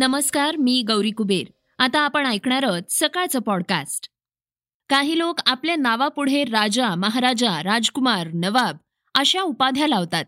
नमस्कार 0.00 0.56
मी 0.56 0.82
गौरी 0.82 1.10
कुबेर. 1.10 1.46
आता 1.78 2.00
आपण 2.00 2.26
ऐकणार 2.26 2.62
आहोत 2.62 2.82
सकाळचं 2.90 3.40
पॉडकास्ट 3.40 4.08
काही 4.88 5.18
लोक 5.18 5.40
आपल्या 5.46 5.76
नावापुढे 5.76 6.44
राजा 6.44 6.94
महाराजा 6.94 7.62
राजकुमार 7.62 8.28
नवाब 8.34 8.76
अशा 9.14 9.42
उपाध्या 9.42 9.88
लावतात. 9.88 10.24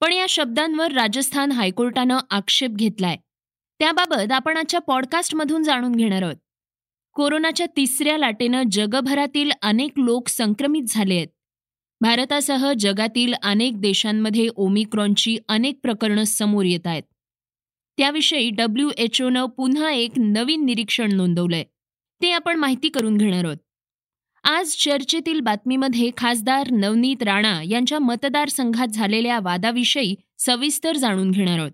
पण 0.00 0.12
या 0.12 0.26
शब्दांवर 0.28 0.92
राजस्थान 0.92 1.52
हायकोर्टानं 1.52 2.18
आक्षेप 2.30 2.70
घेतलाय. 2.70 3.16
त्याबाबत 3.78 4.32
आपण 4.32 4.56
आजच्या 4.56 4.80
पॉडकास्टमधून 4.80 5.62
जाणून 5.62 5.94
घेणार 5.94 6.22
आहोत. 6.22 6.36
कोरोनाच्या 7.12 7.66
तिसऱ्या 7.76 8.18
लाटेनं 8.18 8.62
जगभरातील 8.72 9.50
अनेक 9.62 9.90
लोक 9.96 10.28
संक्रमित 10.28 10.82
झाले 10.88 11.14
आहेत. 11.14 11.28
भारतासह 12.00 12.72
जगातील 12.78 13.34
अनेक 13.42 13.80
देशांमध्ये 13.80 14.48
ओमिक्रॉनची 14.56 15.38
अनेक 15.48 15.80
प्रकरणं 15.82 16.24
समोर 16.24 16.64
येत 16.64 16.86
आहेत. 16.86 17.02
त्याविषयी 18.02 18.50
डब्ल्यू 18.50 18.90
एच 18.98 19.22
ओनं 19.22 19.46
पुन्हा 19.46 19.90
एक 19.90 20.10
नवीन 20.16 20.64
निरीक्षण 20.64 21.12
नोंदवलंय. 21.12 21.64
ते 22.22 22.30
आपण 22.30 22.56
माहिती 22.56 22.88
करून 22.88 23.16
घेणार 23.16 23.44
आहोत. 23.44 23.56
आज 24.44 24.68
चर्चेतील 24.68 25.40
बातमीमध्ये 25.40 26.10
खासदार 26.16 26.70
नवनीत 26.70 27.22
राणा 27.22 27.62
यांच्या 27.62 27.98
मतदारसंघात 27.98 28.88
झालेल्या 28.88 29.38
वादाविषयी 29.42 30.14
सविस्तर 30.38 30.96
जाणून 30.96 31.30
घेणार 31.30 31.58
आहोत. 31.58 31.70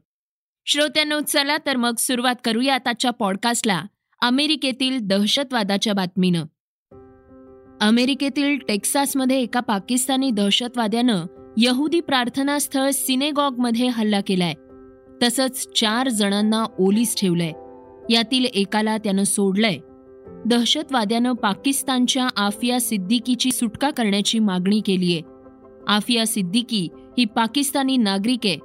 श्रोत्यांनो 0.67 1.21
चला 1.21 1.57
तर 1.67 1.77
मग 1.77 1.95
सुरुवात 1.99 2.35
करूया 2.45 2.75
आताच्या 2.75 3.11
पॉडकास्टला 3.11 3.85
अमेरिकेतील 4.23 4.99
दहशतवादाच्या 5.03 5.93
बातमीनं. 5.93 6.45
अमेरिकेतील 7.81 8.57
टेक्सासमध्ये 8.57 9.43
एका 9.43 9.61
पाकिस्तानी 9.61 10.31
दहशतवाद्यानं 10.31 11.27
यहुदी 11.59 12.01
प्रार्थनास्थळ 12.01 12.91
सिनेगॉगमध्ये 12.91 13.89
हल्ला 13.89 14.21
केलाय. 14.21 14.55
तसंच 15.23 15.67
चार 15.77 16.09
जणांना 16.09 16.65
ओलीस 16.79 17.17
ठेवलंय. 17.17 17.53
यातील 18.11 18.45
एकाला 18.45 18.99
त्यानं 18.99 19.25
सोडलंय. 19.25 19.79
दहशतवाद्यानं 20.47 21.33
पाकिस्तानच्या 21.33 22.29
आफिया 22.37 22.81
सिद्दीकीची 22.81 23.51
सुटका 23.51 23.91
करण्याची 23.91 24.39
मागणी 24.39 24.81
केलीय. 24.81 25.21
आफिया 25.89 26.27
सिद्दीकी 26.27 26.89
ही 27.19 27.25
पाकिस्तानी 27.25 27.97
नागरिक 27.97 28.39
आहे 28.45 28.59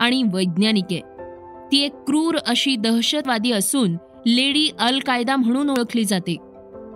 आणि 0.00 0.22
वैज्ञानिक 0.32 0.84
आहे. 0.90 1.00
ती 1.72 1.82
एक 1.82 1.92
क्रूर 1.92 2.36
अशी 2.46 2.76
दहशतवादी 2.76 3.52
असून 3.52 3.92
लेडी 4.26 4.70
अल 4.78 4.98
कायदा 4.98 5.36
म्हणून 5.36 5.70
ओळखली 5.70 6.04
जाते. 6.04 6.36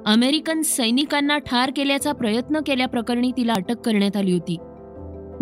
अमेरिकन 0.06 0.62
सैनिकांना 0.62 1.38
ठार 1.38 1.70
केल्याचा 1.76 2.12
प्रयत्न 2.12 2.60
केल्याप्रकरणी 2.66 3.32
तिला 3.36 3.52
अटक 3.52 3.80
करण्यात 3.80 4.16
आली 4.16 4.32
होती. 4.32 4.56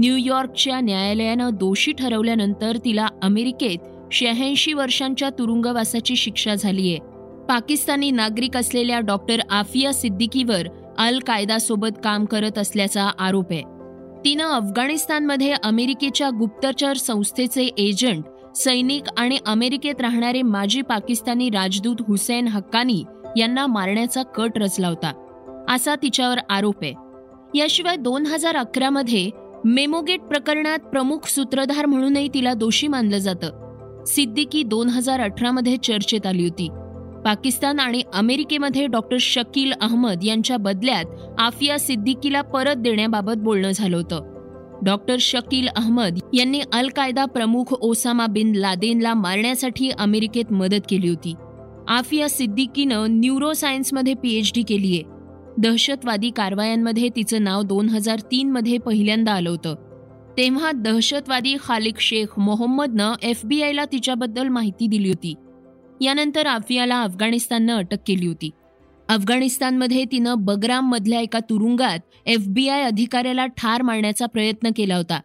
न्यूयॉर्कच्या 0.01 0.81
न्यायालयानं 0.81 1.51
दोषी 1.53 1.93
ठरवल्यानंतर 1.93 2.77
तिला 2.77 3.09
अमेरिकेत 3.23 3.79
शहाऐंशी 4.13 4.73
वर्षांच्या 4.73 5.31
तुरुंगवासाची 5.31 6.17
शिक्षा 6.17 6.55
झालीय 6.55 6.97
पाकिस्तानी 7.49 8.11
नागरिक 8.11 8.57
असलेल्या 8.57 9.01
डॉक्टर 9.01 9.41
आफिया 9.51 9.95
सिद्दीकीवर 9.95 10.67
अल 10.99 11.19
कायदासोबत 11.19 11.89
काम 12.05 12.25
करत 12.25 12.59
असल्याचा 12.59 13.11
आरोप 13.19 13.47
आहे. 13.51 13.63
तिनं 14.25 14.45
अफगाणिस्तानमध्ये 14.45 15.55
अमेरिकेच्या 15.63 16.31
गुप्तचर 16.39 16.97
संस्थेचे 16.97 17.65
एजंट 17.79 18.25
सैनिक 18.57 19.03
आणि 19.17 19.39
अमेरिकेत 19.47 20.01
राहणारे 20.01 20.43
माजी 20.43 20.83
पाकिस्तानी 20.83 21.51
राजदूत 21.51 21.97
हुसेन 22.09 22.49
हक्कानी 22.49 23.05
यांना 23.37 23.67
मारण्याचा 23.67 24.23
कट 24.23 24.51
रचला 24.57 24.89
होता. 24.89 25.13
असा 25.69 25.95
तिच्यावर 25.95 26.39
आरोप 26.49 26.75
आहे. 26.83 26.95
याशिवाय 27.59 27.97
दोन 27.97 28.27
हजार 28.27 28.57
अकरामध्ये 28.57 29.31
मेमोगेट 29.65 30.21
प्रकरणात 30.21 30.79
प्रमुख 30.79 31.29
सूत्रधार 31.29 31.87
म्हणूनही 31.87 32.29
तिला 32.35 32.55
दोषी 32.55 32.89
मानलं 32.89 33.19
जातं. 33.19 34.05
सिद्दीकी 34.07 34.63
दोन 34.63 34.89
हजार 34.89 35.21
अठरामध्ये 35.21 35.77
चर्चेत 35.77 36.27
आली 36.27 36.43
होती. 36.43 36.69
पाकिस्तान 37.25 37.81
आणि 37.81 38.03
अमेरिकेमध्ये 38.15 38.87
डॉक्टर 38.87 39.17
शकील 39.21 39.73
अहमद 39.81 40.25
यांच्या 40.25 40.57
बदल्यात 40.57 41.05
आफिया 41.39 41.79
सिद्दीकीला 41.79 42.43
परत 42.43 42.77
देण्याबाबत 42.77 43.33
बोलणं 43.37 43.71
झालं 43.71 43.97
होतं. 43.97 44.29
डॉक्टर 44.85 45.17
शकील 45.21 45.69
अहमद 45.77 46.19
यांनी 46.33 46.61
अल 46.73 46.89
कायदा 46.89 47.25
प्रमुख 47.25 47.73
ओसामा 47.73 48.27
बिन 48.27 48.53
लादेनला 48.53 49.15
मारण्यासाठी 49.15 49.91
अमेरिकेत 49.91 50.53
मदत 50.53 50.87
केली 50.89 51.09
होती. 51.09 51.35
आफिया 51.89 52.29
सिद्दीकीनं 52.29 53.07
न्यूरोसायन्समध्ये 53.09 54.15
पीएचडी 54.15 54.63
केली 54.63 54.93
आहे 54.93 55.12
दहशतवादी 55.59 56.31
कारवायांमध्ये 56.31 57.09
तिचं 57.17 57.45
नाव 57.45 57.63
दोन 57.63 57.89
हजार 57.89 58.21
तीनमध्ये 58.21 58.79
पहिल्यांदा 58.79 59.33
आलं 59.33 59.51
होतं. 59.51 59.75
तेव्हा 60.39 60.73
दहशतवादी 60.73 61.55
खालिक 61.65 61.99
शेख 61.99 62.39
मोहम्मदनं 62.39 63.13
एफबीआयला 63.23 63.85
तिच्याबद्दल 63.85 64.49
माहिती 64.49 64.87
दिली 64.87 65.09
होती. 65.09 65.35
यानंतर 66.01 66.47
आफियाला 66.47 67.03
अफगाणिस्ताननं 67.03 67.77
अटक 67.77 67.97
केली 68.07 68.27
होती. 68.27 68.51
अफगाणिस्तानमध्ये 69.09 70.05
तिनं 70.05 70.35
बगराममधल्या 70.39 71.21
एका 71.21 71.39
तुरुंगात 71.39 71.99
एफबीआय 72.27 72.83
अधिकाऱ्याला 72.83 73.47
ठार 73.47 73.83
मारण्याचा 73.83 74.27
प्रयत्न 74.27 74.69
केला 74.77 74.97
होता. 74.97 75.21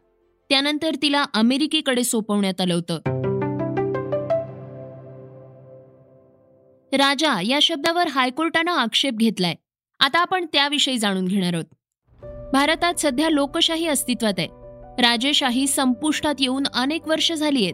त्यानंतर 0.49 0.95
तिला 1.01 1.25
अमेरिकेकडे 1.33 2.03
सोपवण्यात 2.03 2.61
आलं 2.61 2.73
होतं. 2.73 2.99
राजा 6.93 7.41
या 7.41 7.59
शब्दावर 7.61 8.07
हायकोर्टानं 8.07 8.71
आक्षेप 8.71 9.13
घेतलाय. 9.13 9.55
आता 9.99 10.19
आपण 10.19 10.45
त्याविषयी 10.53 10.97
जाणून 10.97 11.25
घेणार 11.25 11.53
आहोत. 11.53 11.65
भारतात 12.53 12.93
सध्या 12.97 13.29
लोकशाही 13.29 13.87
अस्तित्वात 13.87 14.33
आहे. 14.37 14.47
राजेशाही 15.01 15.67
संपुष्टात 15.67 16.35
येऊन 16.39 16.63
अनेक 16.73 17.07
वर्ष 17.07 17.33
झाली 17.33 17.63
आहेत. 17.63 17.73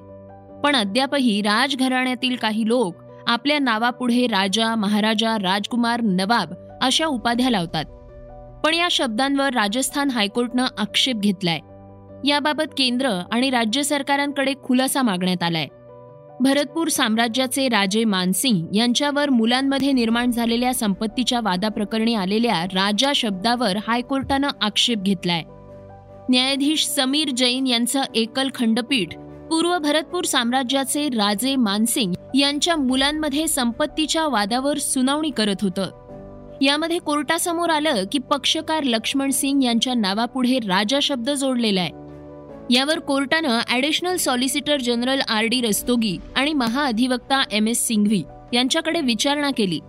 पण 0.63 0.75
अद्यापही 0.75 1.41
राजघराण्यातील 1.41 2.35
काही 2.35 2.67
लोक 2.67 2.95
आपल्या 3.27 3.59
नावापुढे 3.59 4.27
राजा 4.27 4.75
महाराजा 4.75 5.35
राजकुमार 5.35 6.01
नवाब 6.01 6.53
अशा 6.81 7.05
उपाध्या 7.05 7.49
लावतात. 7.49 7.85
पण 8.65 8.73
या 8.73 8.87
शब्दांवर 8.91 9.53
राजस्थान 9.53 10.09
हायकोर्टनं 10.09 10.65
आक्षेप 10.77 11.15
घेतलाय. 11.15 11.59
याबाबत 12.29 12.73
केंद्र 12.77 13.21
आणि 13.31 13.49
राज्य 13.49 13.83
सरकारांकडे 13.83 14.53
खुलासा 14.63 15.01
मागण्यात 15.01 15.43
आलाय. 15.43 15.67
भरतपूर 16.43 16.87
साम्राज्याचे 16.87 17.67
राजे 17.69 18.03
मानसिंग 18.03 18.75
यांच्यावर 18.75 19.29
मुलांमध्ये 19.29 19.91
निर्माण 19.91 20.31
झालेल्या 20.31 20.73
संपत्तीच्या 20.73 21.39
वादाप्रकरणी 21.43 22.15
आलेल्या 22.15 22.65
राजा 22.65 23.11
शब्दावर 23.15 23.77
हायकोर्टानं 23.87 24.47
आक्षेप 24.61 24.97
घेतलाय. 24.97 25.43
न्यायाधीश 26.29 26.85
समीर 26.85 27.29
जैन 27.29 27.67
यांचं 27.67 28.01
एकल 28.15 28.49
खंडपीठ 28.55 29.15
पूर्व 29.49 29.77
भरतपूर 29.77 30.23
साम्राज्याचे 30.23 31.07
राजे 31.07 31.55
मानसिंग 31.55 32.13
यांच्या 32.35 32.75
मुलांमध्ये 32.75 33.47
संपत्तीच्या 33.47 34.27
वादावर 34.27 34.77
सुनावणी 34.77 35.29
करत 35.29 35.61
होतं. 35.61 35.89
यामध्ये 36.61 36.99
कोर्टासमोर 36.99 37.69
आलं 37.69 38.03
की 38.11 38.19
पक्षकार 38.19 38.83
लक्ष्मण 38.83 39.29
सिंग 39.29 39.63
यांच्या 39.63 39.93
नावापुढे 39.93 40.59
राजा 40.59 40.99
शब्द 41.01 41.29
जोडलेला 41.29 41.81
आहे. 41.81 42.02
यावर 42.71 42.99
कोर्टानं 42.99 43.59
additional 43.69 44.15
solicitor 44.15 44.81
general 44.81 45.21
R 45.29 45.45
D 45.45 45.61
Rastogi 45.61 46.17
आणि 46.35 46.53
महाअधिवक्ता 46.53 47.41
एम 47.51 47.67
एस 47.67 47.87
सिंघवी 47.87 48.23
यांच्याकडे 48.53 49.01
विचारणा 49.01 49.49
केली. 49.57 49.79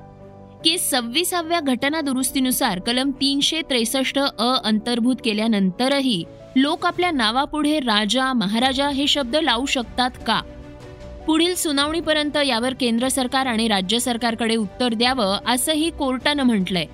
की 0.65 0.79
सव्वीसाव्या 0.79 1.61
घटना 1.61 2.01
दुरुस्तीनुसार 2.01 2.79
कलम 2.79 3.11
तीनशे 3.11 3.61
त्रेसष्ट 3.62 4.19
अ 4.19 4.55
अंतर्भूत 4.65 5.17
केल्यानंतरही 5.25 6.25
लोक 6.57 6.87
आपल्या 6.87 7.11
नावापुढे 7.11 7.79
राजा 7.79 8.33
महाराजा 8.33 8.89
हे 8.89 9.06
शब्द 9.06 9.37
लावू 9.37 9.67
शकतात 9.67 10.11
का? 10.27 10.41
पुढील 11.27 11.55
सुनावणीपर्यंत 11.55 12.37
यावर 12.47 12.75
केंद्र 12.81 13.09
सरकार 13.09 13.47
आणि 13.47 13.69
राज्य 13.69 13.99
सरकारकडे 13.99 14.56
उत्तर 14.56 14.95
द्यावं 14.95 15.39
असंही 15.47 15.91
कोर्टानं 15.91 16.43
म्हटलंय. 16.43 16.87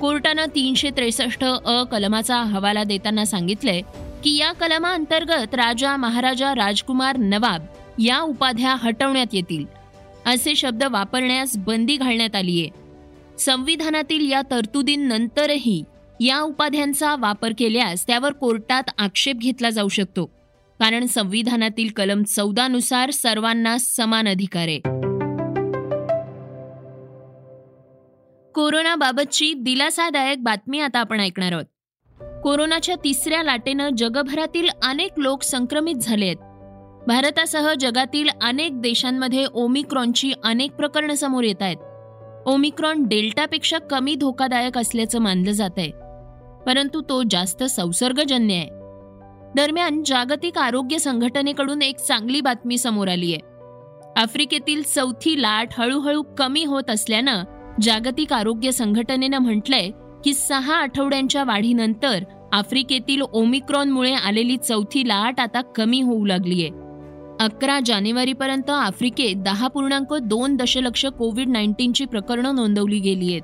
कोर्टानं 0.00 0.44
तीनशे 0.54 0.90
त्रेसष्ट 0.90 1.44
अ 1.44 1.82
कलमाचा 1.82 2.36
हवाला 2.36 2.84
देताना 2.84 3.24
सांगितलंय 3.24 3.80
की 4.24 4.36
या 4.36 4.52
कलमाअंतर्गत 4.52 5.54
राजा 5.54 5.96
महाराजा 5.96 6.54
राजकुमार 6.54 7.16
नवाब 7.16 7.64
या 7.98 8.20
उपाध्या 8.20 8.74
हटवण्यात 8.74 9.26
येतील. 9.32 9.64
असे 10.26 10.54
शब्द 10.54 10.84
वापरण्यास 10.84 11.56
बंदी 11.56 11.96
घालण्यात 11.96 12.36
आलीये. 12.36 12.68
संविधानातील 13.38 14.32
या 14.32 14.42
तरतुदींनंतरही 14.50 15.84
या 16.20 16.40
उपाध्यांचा 16.40 17.16
वापर 17.16 17.52
केल्यास 17.58 18.06
त्यावर 18.06 18.32
कोर्टात 18.32 18.82
आक्षेप 18.98 19.36
घेतला 19.36 19.70
जाऊ 19.70 19.88
शकतो. 19.88 20.24
कारण 20.80 21.06
संविधानातील 21.06 21.88
कलम 21.88 22.22
चौदानुसार 22.22 23.10
सर्वांना 23.10 23.76
समान 23.80 24.28
अधिकार 24.28 24.68
आहे. 24.68 24.78
कोरोनाबाबतची 28.52 29.54
दिलासादायक 29.54 30.42
बातमी 30.42 30.80
आता 30.80 30.98
आपण 30.98 31.20
ऐकणार 31.20 31.52
आहोत. 31.52 31.64
कोरोनाच्या 32.42 32.94
तिसऱ्या 33.04 33.42
लाटेनं 33.42 33.88
जगभरातील 33.98 34.68
अनेक 34.82 35.18
लोक 35.18 35.42
संक्रमित 35.42 35.94
झाले 35.94 36.24
आहेत 36.24 36.36
भारतासह 37.06 37.72
जगातील 37.80 38.28
अनेक 38.42 38.80
देशांमध्ये 38.80 39.44
ओमिक्रॉनची 39.54 40.32
अनेक 40.44 40.72
प्रकरणं 40.72 41.14
समोर 41.14 41.44
येत 41.44 41.62
आहेत. 41.62 41.76
ओमिक्रॉन 42.46 43.04
डेल्टापेक्षा 43.04 43.78
कमी 43.90 44.14
धोकादायक 44.14 44.78
असल्याचं 44.78 45.18
मानलं 45.18 45.52
जात 45.52 45.78
आहे 45.78 45.90
परंतु 46.66 47.00
तो 47.00 47.22
जास्त 47.30 47.64
संसर्गजन्य 47.64 48.54
आहे. 48.54 48.68
दरम्यान 49.56 50.02
जागतिक 50.06 50.58
आरोग्य 50.58 50.98
संघटनेकडून 50.98 51.82
एक 51.82 51.98
चांगली 51.98 52.40
बातमी 52.40 52.78
समोर 52.78 53.08
आली 53.08 53.32
आहे. 53.32 53.46
आफ्रिकेतील 54.16 54.82
चौथी 54.82 55.40
लाट 55.42 55.68
हळूहळू 55.78 56.22
कमी 56.38 56.64
होत 56.64 56.90
असल्यानं 56.90 57.42
जागतिक 57.82 58.32
आरोग्य 58.32 58.70
संघटनेनं 58.70 59.38
म्हटलंय 59.38 59.90
की 60.24 60.34
सहा 60.34 60.74
आठवड्यांच्या 60.74 61.44
वाढीनंतर 61.44 62.24
आफ्रिकेतील 62.52 63.22
ओमिक्रॉनमुळे 63.32 64.12
आलेली 64.12 64.56
चौथी 64.56 65.08
लाट 65.08 65.40
आता 65.40 65.60
कमी 65.60 66.00
होऊ 66.00 66.24
लागलीय. 66.26 66.68
अकरा 67.40 67.78
जानेवारीपर्यंत 67.86 68.70
आफ्रिकेत 68.70 69.36
दहा 69.36 69.68
पूर्णांक 69.68 70.14
दोन 70.14 70.56
दशलक्ष 70.56 71.06
कोविड 71.06 71.48
नाईन्टीनची 71.48 72.04
प्रकरणं 72.04 72.54
नोंदवली 72.54 72.98
गेली 72.98 73.32
आहेत 73.32 73.42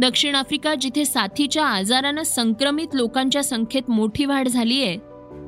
दक्षिण 0.00 0.34
आफ्रिका 0.34 0.74
जिथे 0.74 1.04
साथीच्या 1.04 1.64
आजारानं 1.66 2.22
संक्रमित 2.22 2.94
लोकांच्या 2.94 3.44
संख्येत 3.44 3.90
मोठी 3.90 4.24
वाढ 4.24 4.48
झाली 4.48 4.82
आहे 4.84 4.96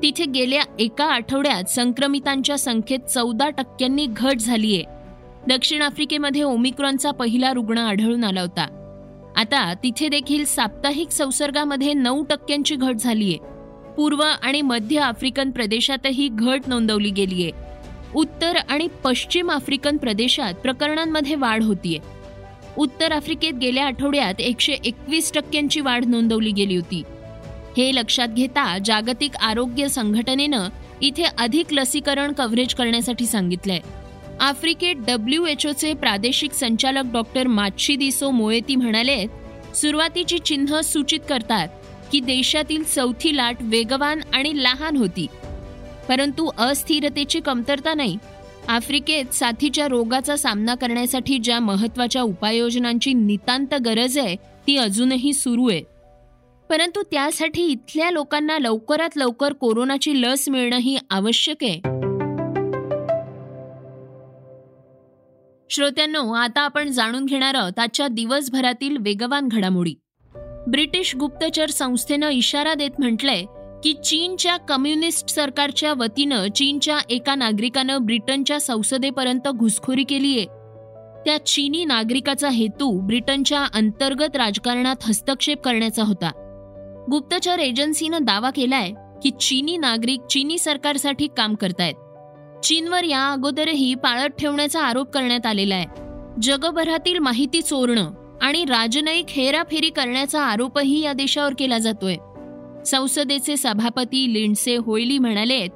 तिथे 0.03 0.25
गेल्या 0.25 0.63
एका 0.79 1.05
आठवड्यात 1.05 1.65
संक्रमितांच्या 1.65 2.59
संख्येत 2.59 2.99
चौदा 2.99 3.49
टक्क्यांनी 3.51 4.07
घट 4.07 4.37
झालीय. 4.37 4.83
दक्षिण 5.49 5.83
आफ्रिकेमध्ये 5.83 6.43
ओमिक्रॉनचा 6.43 7.11
पहिला 7.11 7.53
रुग्ण 7.53 7.79
आढळून 7.79 8.25
आला 8.25 8.41
होता. 8.41 8.80
आता 9.41 9.75
तिथे 9.75 10.09
देखील 10.09 10.45
साप्ताहिक 10.45 11.11
संसर्गामध्ये 11.11 11.93
नऊ 11.95 12.25
टक्क्यांची 12.25 12.77
घट 12.77 12.95
झालीय. 12.95 13.37
पूर्व 13.97 14.23
आणि 14.43 14.63
मध्य 14.63 14.99
आफ्रिकन 14.99 15.51
प्रदेशातही 15.51 16.29
घट 16.29 16.61
नोंदवली 16.67 17.11
गेलीय. 17.11 17.51
उत्तर 18.15 18.57
आणि 18.57 18.89
पश्चिम 19.05 19.51
आफ्रिकन 19.51 19.97
प्रदेशात 19.97 20.55
प्रकरणांमध्ये 20.55 21.35
वाढ 21.35 21.63
होतीये. 21.63 21.99
उत्तर 22.77 23.13
आफ्रिकेत 23.13 23.53
गेल्या 23.53 23.87
आठवड्यात 23.87 24.35
एकशे 24.39 24.73
एकवीस 24.73 25.33
टक्क्यांची 25.33 25.81
वाढ 25.81 26.05
नोंदवली 26.05 26.51
गेली 26.51 26.77
होती. 26.77 27.03
हे 27.77 27.95
लक्षात 27.95 28.29
घेता 28.29 28.79
जागतिक 28.85 29.37
आरोग्य 29.37 29.89
संघटनेनं 29.89 30.69
इथे 31.01 31.25
अधिक 31.39 31.67
लसीकरण 31.73 32.33
कव्हरेज 32.33 32.75
करण्यासाठी 32.75 33.27
सांगितलंय. 33.27 33.81
आफ्रिकेत 34.41 34.95
डब्ल्यू 34.97 35.47
एच 35.47 35.67
ओचे 35.67 35.95
प्रादेशिक 35.95 36.53
संचालक 36.53 37.13
डॉक्टर 37.13 37.47
माच्छीदिसो 37.47 38.31
मोएती 38.31 38.77
म्हणाले 38.77 39.27
सुरुवातीची 39.75 40.39
चिन्ह 40.39 40.81
सूचित 40.81 41.21
करतात 41.29 41.69
की 42.13 42.21
देशातील 42.21 42.85
चौथी 42.85 43.37
लाट 43.37 43.57
वेगवान 43.61 44.21
आणि 44.35 44.53
लहान 44.57 44.97
होती. 44.97 45.27
परंतु 46.09 46.51
अस्थिरतेची 46.59 47.41
कमतरता 47.41 47.95
नाही. 47.95 48.17
आफ्रिकेत 48.69 49.35
साथीच्या 49.35 49.89
रोगाचा 49.89 50.37
सामना 50.37 50.75
करण्यासाठी 50.75 51.39
ज्या 51.39 51.61
महत्त्वाच्या 51.61 52.23
उपाययोजनांची 52.23 53.13
नितांत 53.13 53.75
गरज 53.75 54.19
आहे 54.19 54.37
ती 54.67 54.77
अजूनही 54.77 55.33
सुरू 55.33 55.71
आहे. 55.71 55.83
परंतु 56.71 57.03
त्यासाठी 57.03 57.63
इथल्या 57.63 58.11
लोकांना 58.11 58.59
लवकरात 58.59 59.17
लवकर 59.17 59.53
कोरोनाची 59.53 60.23
लस 60.23 60.49
मिळणंही 60.49 60.99
आवश्यक 61.11 61.65
आहे. 61.65 62.00
श्रोत्यांनो 65.71 66.33
आता 66.33 66.61
आपण 66.61 66.89
जाणून 66.89 67.25
घेणार 67.25 67.55
आहोत 67.55 67.79
आजच्या 67.79 68.09
दिवसभरातील 68.09 68.97
वेगवान 69.01 69.49
घडामोडी. 69.49 69.95
ब्रिटिश 70.69 71.17
गुप्तचर 71.17 71.71
संस्थेनं 71.71 72.29
इशारा 72.29 72.75
देत 72.75 72.91
म्हटलंय 72.99 73.45
की 73.85 73.93
चीनच्या 73.93 74.57
कम्युनिस्ट 74.57 75.29
सरकारच्या 75.29 75.93
वतीनं 75.93 76.47
चीनच्या 76.49 76.99
एका 77.11 77.35
नागरिकानं 77.35 77.99
ब्रिटनच्या 77.99 78.61
संसदेपर्यंत 78.61 79.49
घुसखोरी 79.49 80.05
केलीये 80.05 80.45
त्या 81.25 81.37
चीनी 81.47 81.85
नागरिकाचा 81.85 82.49
हेतू 82.49 83.01
ब्रिटनच्या 83.01 83.67
अंतर्गत 83.75 84.37
राजकारणात 84.37 84.97
हस्तक्षेप 85.03 85.61
करण्याचा 85.61 86.03
होता. 86.03 86.31
गुप्तचर 87.11 87.59
एजन्सीनं 87.59 88.19
दावा 88.23 88.51
केलाय 88.51 88.91
की 89.23 89.31
चीनी 89.31 89.77
नागरिक 89.77 90.21
चीनी 90.31 90.59
सरकारसाठी 90.59 91.29
काम 91.37 91.55
करतायत. 91.55 91.95
चीनवर 92.65 93.05
या 93.05 93.33
अगोदरही 93.33 93.95
पाळत 93.95 94.29
ठेवण्याचा 94.39 94.81
आरोप 94.81 95.11
करण्यात 95.11 95.47
आलेला 95.47 95.75
आहे. 95.75 95.87
जगभरातील 96.43 97.19
माहिती 97.19 97.63
चोरणं 97.63 98.39
आणि 98.43 98.65
राजनयिक 98.65 99.27
हेराफेरी 99.29 99.91
करण्याचा 99.91 100.43
आरोपही 100.43 101.01
या 101.01 101.13
देशावर 101.13 101.55
केला 101.59 101.79
जातोय. 101.79 102.17
संसदेचे 102.87 103.57
सभापती 103.57 104.33
लिंडसे 104.33 104.77
होयली 104.77 105.19
म्हणालेत 105.19 105.71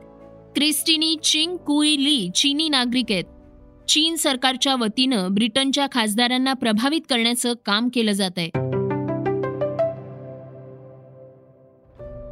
क्रिस्टिनी 0.54 1.16
चिंग 1.22 1.56
कुई 1.56 1.96
ली 1.96 2.30
चीनी 2.34 2.68
नागरिक 2.68 3.04
आहेत. 3.10 3.24
चीन 3.88 4.16
सरकारच्या 4.16 4.74
वतीनं 4.74 5.28
ब्रिटनच्या 5.30 5.86
खासदारांना 5.92 6.52
प्रभावित 6.52 7.00
करण्याचं 7.10 7.52
काम 7.66 7.88
केलं 7.94 8.12
जात 8.12 8.30
आहे 8.36 8.50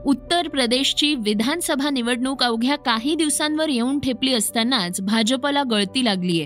उत्तर 0.07 0.49
प्रदेशची 0.49 1.15
विधानसभा 1.15 1.91
निवडणूक 1.91 2.43
अवघ्या 2.43 2.77
काही 2.77 3.15
दिवसांवर 3.15 3.69
येऊन 3.69 3.99
ठेपली 3.99 4.35
असतानाच 4.35 5.01
भाजपला 5.01 5.63
गळती 5.71 6.05
लागलीय. 6.05 6.45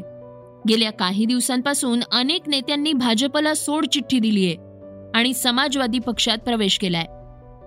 गेल्या 0.68 0.92
काही 0.92 1.24
दिवसांपासून 1.24 2.00
अनेक 2.12 2.48
नेत्यांनी 2.48 2.92
भाजपला 2.92 3.54
सोड 3.54 3.86
चिठ्ठी 3.86 4.18
दिलीय 4.18 4.54
आणि 5.14 5.34
समाजवादी 5.34 5.98
पक्षात 5.98 6.38
प्रवेश 6.38 6.78
केलाय. 6.78 7.04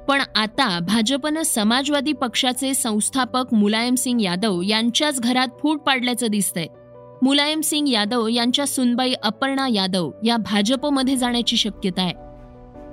पण 0.07 0.21
आता 0.36 0.80
भाजपनं 0.80 1.41
समाजवादी 1.41 2.13
पक्षाचे 2.13 2.74
संस्थापक 2.74 3.53
मुलायम 3.53 3.95
सिंग 3.95 4.21
यादव 4.21 4.62
यांच्याच 4.62 5.21
घरात 5.21 5.47
फूट 5.62 5.80
पाडल्याचं 5.80 6.27
दिसतंय. 6.27 6.65
मुलायम 7.21 7.62
सिंग 7.62 7.88
यादव 7.88 8.27
यांच्या 8.27 8.68
सुनबाई 8.68 9.13
अपर्णा 9.24 9.68
यादव 9.68 10.12
या 10.25 10.38
भाजपमध्ये 10.38 11.15
जाण्याची 11.15 11.57
शक्यता 11.57 12.01
आहे. 12.01 12.29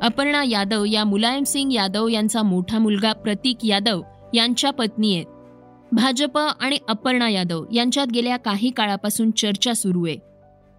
अपर्णा 0.03 0.45
यादव 0.45 0.85
या 0.85 1.05
मुलायम 1.05 1.43
सिंग 1.43 1.73
यादव 1.73 2.09
यांचा 2.09 2.43
मोठा 2.43 2.79
मुलगा 2.79 3.13
प्रतीक 3.13 3.57
यादव 3.65 4.03
यांच्या 4.35 4.71
पत्नी 4.71 5.15
आहेत. 5.15 5.27
भाजप 5.93 6.39
आणि 6.39 6.79
अपर्णा 6.89 7.29
यादव 7.29 7.65
यांच्यात 7.73 8.07
गेल्या 8.07 8.37
काही 8.37 8.71
काळापासून 8.71 9.31
चर्चा 9.31 9.73
सुरू 9.73 10.07
आहे. 10.07 10.17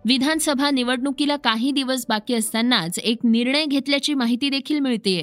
विधानसभा 0.06 0.70
निवडणुकीला 0.70 1.36
काही 1.36 1.72
दिवस 1.72 2.06
बाकी 2.10 2.34
असतानाच 2.34 3.00
एक 3.00 3.18
निर्णय 3.24 3.66
घेतल्याची 3.66 4.14
माहिती 4.14 4.50
देखील 4.50 4.80
मिळतेय. 4.80 5.22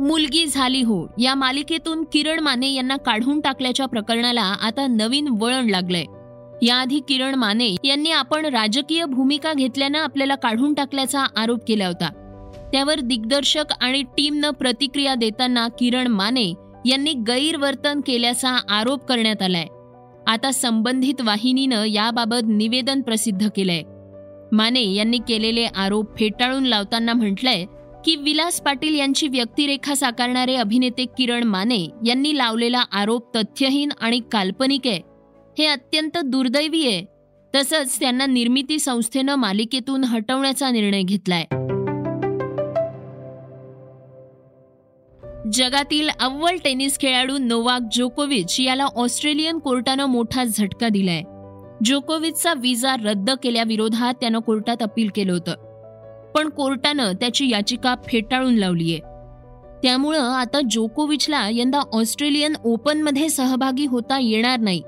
मुलगी 0.00 0.46
झाली 0.46 0.82
हो 0.82 1.06
या 1.18 1.34
मालिकेतून 1.34 2.04
किरण 2.12 2.40
माने 2.40 2.72
यांना 2.72 2.96
काढून 2.96 3.40
टाकल्याच्या 3.40 3.86
प्रकरणाला 3.86 4.42
आता 4.42 4.86
नवीन 4.86 5.28
वळण 5.40 5.68
लागलंय. 5.68 6.04
याआधी 6.62 7.00
किरण 7.08 7.34
माने 7.34 7.76
यांनी 7.84 8.10
आपण 8.10 8.46
राजकीय 8.46 9.04
भूमिका 9.04 9.52
घेतल्यानं 9.52 9.98
आपल्याला 9.98 10.34
काढून 10.34 10.74
टाकल्याचा 10.74 11.20
आरोप 11.36 11.58
केला 11.68 11.86
होता. 11.86 12.08
त्यावर 12.72 13.00
दिग्दर्शक 13.00 13.64
आणि 13.80 14.02
टीमनं 14.02 14.50
प्रतिक्रिया 14.50 15.14
देताना 15.14 15.68
किरण 15.68 16.06
माने 16.06 16.54
यांनी 16.86 17.12
गैरवर्तन 17.12 18.00
केल्याचा 18.00 18.48
आरोप 18.68 19.04
करण्यात 19.04 19.42
आलाय. 19.42 19.66
आता 20.26 20.50
संबंधित 20.52 21.20
वाहिनीनं 21.20 21.84
याबाबत 21.84 22.46
निवेदन 22.46 23.00
प्रसिद्ध 23.00 23.48
केलंय. 23.56 23.82
माने 24.52 24.92
यांनी 24.94 25.18
केलेले 25.28 25.64
आरोप 25.64 26.18
फेटाळून 26.18 26.66
लावताना 26.66 27.12
म्हटलंय 27.12 27.64
की 28.04 28.16
विलास 28.16 28.60
पाटील 28.60 28.98
यांची 28.98 29.28
व्यक्तिरेखा 29.28 29.94
साकारणारे 29.94 30.54
अभिनेते 30.54 31.04
किरण 31.04 31.44
माने 31.44 31.88
यांनी 32.06 32.38
लावलेला 32.38 32.82
आरोप 32.92 33.36
तथ्यहीन 33.36 33.88
आणि 34.00 34.20
काल्पनिक 34.32 34.86
आहे. 34.86 35.09
हे 35.60 35.66
अत्यंत 35.66 36.18
दुर्दैवी 36.24 36.86
आहे. 36.86 37.04
तसंच 37.54 38.00
त्यांना 38.00 38.26
निर्मिती 38.26 38.78
संस्थेनं 38.78 39.34
मालिकेतून 39.34 40.04
हटवण्याचा 40.04 40.70
निर्णय 40.70 41.02
घेतलाय. 41.02 41.44
जगातील 45.52 46.08
अव्वल 46.20 46.56
टेनिस 46.64 46.98
खेळाडू 46.98 47.38
नोवाक 47.38 47.80
जोकोविच 47.92 48.60
याला 48.60 48.84
ऑस्ट्रेलियन 48.84 49.58
कोर्टानं 49.58 50.06
मोठा 50.06 50.44
झटका 50.44 50.88
दिलाय. 50.88 51.22
जोकोविचचा 51.84 52.54
विजा 52.54 52.96
रद्द 53.04 53.30
केल्याविरोधात 53.42 54.14
त्यानं 54.14 54.38
कोर्टात 54.38 54.82
अपील 54.82 55.08
केलं 55.14 55.32
होतं. 55.32 55.54
पण 56.34 56.48
कोर्टानं 56.48 57.12
त्याची 57.12 57.50
याचिका 57.50 57.94
फेटाळून 58.08 58.54
लावलीय. 58.54 58.98
त्यामुळं 59.82 60.20
आता 60.20 60.60
जोकोविचला 60.70 61.48
यंदा 61.52 61.80
ऑस्ट्रेलियन 61.92 62.54
ओपनमध्ये 62.64 63.28
सहभागी 63.28 63.86
होता 63.86 64.18
येणार 64.22 64.60
नाही. 64.60 64.82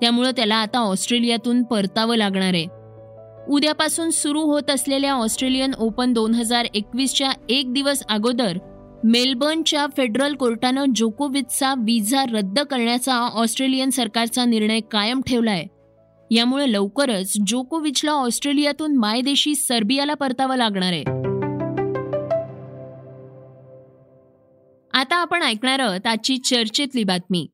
त्यामुळं 0.00 0.30
त्याला 0.30 0.56
आता 0.56 0.78
ऑस्ट्रेलियातून 0.78 1.62
परतावं 1.62 2.16
लागणार 2.16 2.54
आहे. 2.54 2.66
उद्यापासून 3.48 4.10
सुरू 4.10 4.40
होत 4.40 4.70
असलेल्या 4.70 5.12
ऑस्ट्रेलियन 5.12 5.74
ओपन 5.78 6.12
दोन 6.12 6.34
हजार 6.34 6.66
एकवीसच्या 6.74 7.30
एक 7.48 7.72
दिवस 7.72 8.02
अगोदर 8.08 8.58
मेलबर्नच्या 9.04 9.86
फेडरल 9.96 10.34
कोर्टानं 10.34 10.84
जोकोविचचा 10.96 11.74
विजा 11.74 12.24
रद्द 12.24 12.60
करण्याचा 12.60 13.14
ऑस्ट्रेलियन 13.14 13.90
सरकारचा 13.90 14.44
निर्णय 14.44 14.80
कायम 14.80 15.20
ठेवलाय. 15.26 15.64
यामुळे 16.30 16.72
लवकरच 16.72 17.36
जोकोविचला 17.46 18.10
ऑस्ट्रेलियातून 18.10 18.96
मायदेशी 18.96 19.54
सर्बियाला 19.54 20.14
परतावं 20.14 20.56
लागणार 20.56 20.92
आहे. 20.92 21.02
आता 24.92 25.16
आपण 25.16 25.42
ऐकणार 25.42 25.78
आहोत 25.78 26.06
आजची 26.06 26.38
चर्चेतली 26.38 27.04
बातमी. 27.04 27.46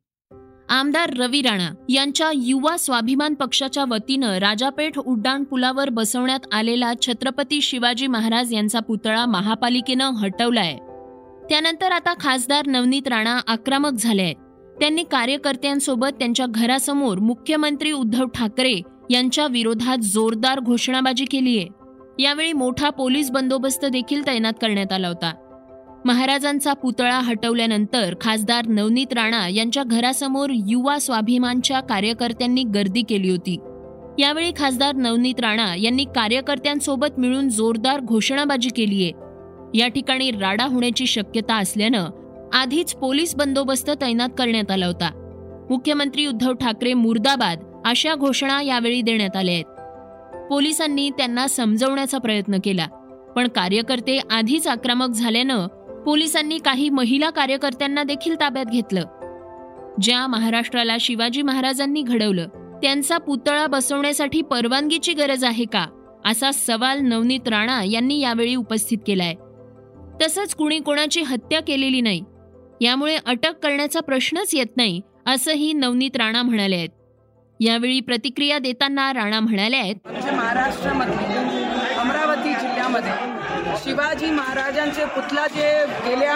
आमदार 0.70 1.10
रवी 1.18 1.40
राणा 1.42 1.68
यांच्या 1.88 2.30
युवा 2.34 2.76
स्वाभिमान 2.76 3.34
पक्षाच्या 3.34 3.84
वतीनं 3.88 4.36
राजापेठ 4.38 4.98
उड्डाण 4.98 5.44
पुलावर 5.44 5.88
बसवण्यात 5.88 6.46
आलेला 6.52 6.92
छत्रपती 7.02 7.60
शिवाजी 7.60 8.06
महाराज 8.06 8.52
यांचा 8.54 8.80
पुतळा 8.80 9.24
महापालिकेनं 9.26 10.10
हटवलाय. 10.10 10.76
त्यानंतर 11.48 11.92
आता 11.92 12.14
खासदार 12.20 12.66
नवनीत 12.66 13.08
राणा 13.08 13.40
आक्रमक 13.48 13.92
झाले 13.92 14.22
आहेत 14.22 14.36
त्यांनी 14.80 15.02
कार्यकर्त्यांसोबत 15.02 16.18
त्यांच्या 16.18 16.46
घरासमोर 16.46 17.18
मुख्यमंत्री 17.18 17.92
उद्धव 17.92 18.26
ठाकरे 18.26 18.80
यांच्या 19.10 19.46
विरोधात 19.46 19.98
जोरदार 19.98 20.60
घोषणाबाजी 20.60 21.24
केली 21.24 21.58
आहे 21.58 22.22
यावेळी 22.22 22.52
मोठा 22.52 22.90
पोलीस 22.90 23.30
बंदोबस्त 23.30 23.84
देखील 23.84 24.26
तैनात 24.26 24.52
करण्यात 24.62 24.92
आला 24.92 25.08
होता. 25.08 25.32
महाराजांचा 26.04 26.73
पुतळा 26.73 27.21
हटवल्यानंतर 27.21 28.14
खासदार 28.21 28.66
नवनीत 28.66 29.12
राणा 29.12 29.49
यांच्या 29.49 29.83
घरासमोर 29.83 30.50
युवा 30.69 30.99
स्वाभिमानच्या 30.99 31.80
कार्यकर्त्यांनी 31.80 32.62
गर्दी 32.62 33.02
केली 33.02 33.30
होती. 33.30 33.57
यावेळी 34.19 34.52
खासदार 34.57 34.95
नवनीत 34.95 35.40
राणा 35.40 35.75
यांनी 35.76 36.04
कार्यकर्त्यांसोबत 36.04 37.19
मिळून 37.19 37.49
जोरदार 37.49 38.00
घोषणाबाजी 38.00 38.69
केलीय 38.69 39.11
या 39.78 39.88
ठिकाणी 39.88 40.30
राडा 40.30 40.64
होण्याची 40.64 41.07
शक्यता 41.07 41.57
असल्यानं 41.57 42.11
आधीच 42.52 42.95
पोलीस 42.95 43.35
बंदोबस्त 43.35 43.90
तैनात 44.00 44.28
करण्यात 44.38 44.71
आला 44.71 44.87
होता. 44.87 45.11
मुख्यमंत्री 45.71 46.26
उद्धव 46.26 46.52
ठाकरे 46.52 46.95
मुर्दाबाद 46.95 47.59
अशा 47.85 48.14
घोषणा 48.14 48.62
यावेळी 48.62 49.02
देण्यात 49.02 49.37
आल्या 49.37 49.54
आहेत. 49.54 49.64
पोलिसांनी 50.50 51.11
त्यांना 51.11 51.47
समजवण्याचा 51.47 52.19
प्रयत्न 52.19 52.57
केला 52.64 52.87
पण 53.37 53.49
कार्यकर्ते 53.49 54.21
आधीच 54.30 54.69
आक्रमक 54.69 55.09
झाल्यानं 55.09 55.66
पोलिसांनी 56.07 56.59
काही 56.59 56.88
महिला 56.88 57.30
कार्यकर्त्यांना 57.30 58.02
देखील 58.02 58.35
ताब्यात 58.40 58.64
घेतलं. 58.64 59.04
ज्या 60.02 60.26
महाराष्ट्राला 60.26 60.97
शिवाजी 61.00 61.42
महाराजांनी 61.42 62.02
घडवलं 62.02 62.49
त्यांचा 62.83 63.19
पुतळा 63.19 63.66
बसवण्यासाठी 63.66 64.42
परवानगीची 64.42 65.12
गरज 65.12 65.45
आहे 65.45 65.64
का 65.64 65.87
असा 66.25 66.50
सवाल 66.52 67.00
नवनीत 67.00 67.49
राणा 67.49 67.83
यांनी 67.85 68.21
यावेळी 68.21 68.54
उपस्थित 68.54 68.99
केलाय. 69.07 69.35
तसंच 70.23 70.54
कुणी 70.54 70.78
कोणाची 70.78 71.23
हत्या 71.23 71.61
केलेली 71.62 72.00
नाही 72.00 72.25
यामुळे 72.80 73.16
अटक 73.26 73.59
करण्याचा 73.62 74.00
प्रश्नच 74.00 74.54
येत 74.54 74.76
नाही 74.76 75.00
असंही 75.26 75.73
नवनीत 75.73 76.16
राणा 76.16 76.42
म्हणाले 76.42 76.76
आहेत. 76.76 76.88
यावेळी 77.61 78.00
प्रतिक्रिया 78.00 78.59
देताना 78.59 79.12
राणा 79.12 79.40
म्हणाले 79.40 79.76
आहेत. 79.76 79.97
महाराष्ट्रामध्ये 80.07 81.39
शिवाजी 83.90 84.30
महाराजांचे 84.30 85.04
पुतला 85.04 85.47
जे 85.54 85.68
गेल्या 86.04 86.35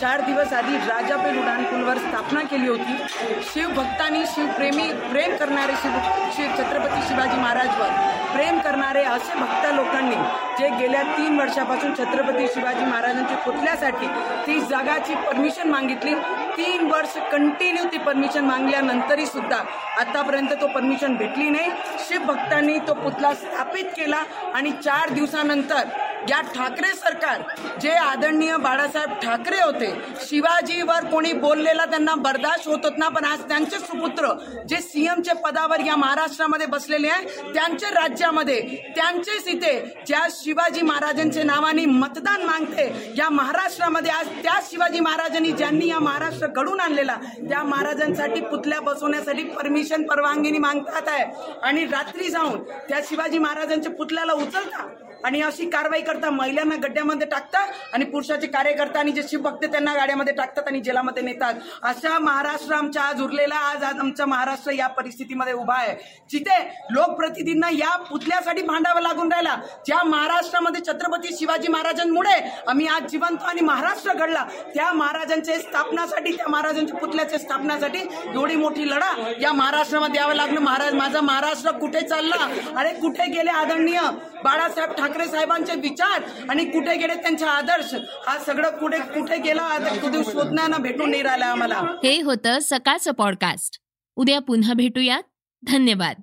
चार 0.00 0.20
दिवस 0.26 0.52
आधी 0.52 0.76
राजापेठ 0.76 1.38
उड्डाणपूलवर 1.38 1.98
स्थापना 1.98 2.40
केली 2.50 2.68
होती 2.68 3.42
शिवभक्तांनी 3.48 4.22
शिवप्रेमी 4.26 4.86
प्रेम 5.10 5.34
करणारे 5.36 5.72
शिव 5.82 5.98
शिव 6.36 6.46
छत्रपती 6.58 7.00
शिवाजी 7.08 7.36
महाराजवर 7.40 7.90
प्रेम 8.34 8.58
करणारे 8.58 9.02
असे 9.04 9.38
भक्त 9.40 9.66
लोकांनी 9.74 10.14
जे 10.58 10.68
गेल्या 10.78 11.02
तीन 11.18 11.38
वर्षापासून 11.40 11.92
छत्रपती 11.98 12.46
शिवाजी 12.54 12.84
महाराजांच्या 12.84 13.36
पुतल्यासाठी 13.36 14.06
ती 14.46 14.58
जागाची 14.70 15.14
परमिशन 15.26 15.70
मागितली. 15.70 16.14
तीन 16.56 16.90
वर्ष 16.90 17.16
कंटिन्यू 17.32 17.84
ती 17.92 17.98
परमिशन 17.98 18.44
मागल्यानंतरही 18.44 19.26
सुद्धा 19.26 19.62
आतापर्यंत 20.00 20.52
तो 20.60 20.66
परमिशन 20.74 21.16
भेटली 21.16 21.48
नाही. 21.50 21.70
शिवभक्तांनी 22.08 22.78
तो 22.88 22.94
पुतळा 22.94 23.34
स्थापित 23.34 23.84
केला 23.96 24.22
आणि 24.54 24.72
चार 24.84 25.10
दिवसानंतर 25.10 25.88
या 26.28 26.40
ठाकरे 26.54 26.92
सरकार 26.94 27.42
जे 27.80 27.90
आदरणीय 27.90 28.56
बाळासाहेब 28.56 29.10
ठाकरे 29.22 29.60
होते 29.60 29.92
शिवाजीवर 30.28 31.04
कोणी 31.04 31.32
बोललेला 31.32 31.84
त्यांना 31.84 32.14
बर्दाश्त 32.14 32.68
होत 32.68 32.84
होत 32.84 32.98
ना 32.98 33.08
पण 33.08 33.24
आज 33.24 33.42
त्यांचे 33.48 33.78
सुपुत्र 33.78 34.32
जे 34.68 34.80
सीएमचे 34.80 35.32
पदावर 35.34 35.80
या 35.80 35.96
महाराष्ट्रामध्ये 35.96 36.66
बसलेले 36.66 37.08
आहे 37.08 37.52
त्यांच्या 37.54 37.90
राज्यामध्ये 37.90 38.60
त्यांचेच 38.96 39.48
इथे 39.48 39.72
ज्या 40.06 40.26
शिवाजी 40.30 40.82
महाराजांचे 40.82 41.42
नावाने 41.42 41.84
मतदान 41.86 42.42
मागते 42.42 42.90
या 43.18 43.28
महाराष्ट्रामध्ये 43.30 44.10
आज 44.10 44.28
त्या 44.42 44.58
शिवाजी 44.70 45.00
महाराजांनी 45.00 45.52
ज्यांनी 45.52 45.88
या 45.88 45.98
महाराष्ट्र 45.98 46.46
घडून 46.46 46.80
आणलेला 46.80 47.16
त्या 47.48 47.62
महाराजांसाठी 47.62 48.40
पुतल्या 48.40 48.80
बसवण्यासाठी 48.80 49.42
परमिशन 49.44 50.02
परवानगीनी 50.06 50.58
मागतात 50.58 51.08
आहे. 51.08 51.24
आणि 51.62 51.84
रात्री 51.84 52.28
जाऊन 52.30 52.62
त्या 52.88 53.00
शिवाजी 53.08 53.38
महाराजांच्या 53.38 53.92
पुतल्याला 53.92 54.32
उचलता 54.32 54.86
आणि 55.24 55.40
अशी 55.42 55.68
कारवाई 55.70 56.00
करता 56.02 56.30
महिलांना 56.30 56.74
गड्ड्यामध्ये 56.82 57.26
टाकतात 57.26 57.68
आणि 57.92 58.04
पुरुषाचे 58.04 58.46
कार्यकर्ता 58.46 58.98
आणि 59.00 59.12
जे 59.12 59.22
शिवभक्त 59.28 59.64
त्यांना 59.64 59.94
गाड्यामध्ये 59.94 60.32
टाकतात 60.34 60.68
आणि 60.68 60.80
जेलामध्ये 60.80 61.22
नेतात. 61.22 61.54
अशा 61.82 62.18
महाराष्ट्र 62.18 62.74
आमच्या 62.74 63.02
आज 63.02 63.22
उरलेला 63.22 63.56
आज 63.70 63.84
आज 63.84 64.00
आमचा 64.00 64.26
महाराष्ट्र 64.26 64.72
या 64.72 64.86
परिस्थितीमध्ये 64.88 65.52
उभा 65.52 65.74
आहे. 65.74 65.94
जिथे 66.30 66.58
लोकप्रतिनिधींना 66.90 67.68
या 67.72 67.96
पुतल्यासाठी 68.10 68.62
भांडावं 68.62 69.00
लागून 69.02 69.32
राहिला 69.32 69.56
ज्या 69.86 70.02
महाराष्ट्रामध्ये 70.04 70.82
छत्रपती 70.86 71.34
शिवाजी 71.36 71.68
महाराजांमुळे 71.72 72.34
आम्ही 72.68 72.86
आज 72.86 73.10
जिवंत 73.10 73.42
आणि 73.48 73.60
महाराष्ट्र 73.60 74.12
घडला 74.12 74.44
त्या 74.74 74.92
महाराजांच्या 74.92 75.58
स्थापनासाठी 75.60 76.32
त्या 76.32 76.48
महाराजांच्या 76.48 76.96
पुतल्याच्या 76.98 77.38
स्थापनासाठी 77.38 77.98
एवढी 78.34 78.56
मोठी 78.56 78.88
लढा 78.90 79.12
या 79.40 79.52
महाराष्ट्रामध्ये 79.52 80.12
द्यावं 80.14 80.34
लागलं. 80.34 80.60
महाराज 80.60 80.94
माझा 80.94 81.20
महाराष्ट्र 81.20 81.70
कुठे 81.78 82.00
चालला 82.00 82.46
अरे 82.76 82.92
कुठे 83.00 83.26
गेले 83.32 83.50
आदरणीय 83.50 84.00
बाळासाहेब 84.44 84.92
ठाकरे 84.94 85.13
साहेबांचे 85.22 85.74
विचार 85.74 86.22
आणि 86.48 86.64
कुठे 86.64 86.96
गेले 86.96 87.14
त्यांचे 87.14 87.44
आदर्श 87.44 87.94
हा 88.26 88.38
सगळं 88.38 88.70
कुठे 88.70 88.98
कुठे 88.98 89.36
गेला 89.36 89.78
कुठे 90.00 90.24
शोधण्यानं 90.24 90.76
भेटून 90.82 91.10
नाही 91.10 91.22
राहिला 91.22 91.46
आम्हाला. 91.46 91.80
हे 92.04 92.20
होतं 92.20 92.58
सकाळचं 92.62 93.12
पॉडकास्ट 93.12 93.80
उद्या 94.16 94.38
पुन्हा 94.38 94.72
भेटूयात. 94.72 95.22
धन्यवाद. 95.62 96.16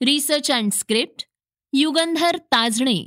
Research 0.00 0.50
and 0.50 0.72
script 0.72 1.24
Yugandhar 1.72 2.36
Tajane. 2.36 3.06